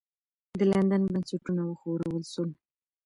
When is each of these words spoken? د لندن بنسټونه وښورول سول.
د 0.59 0.61
لندن 0.71 1.01
بنسټونه 1.11 1.61
وښورول 1.65 2.23
سول. 2.33 2.49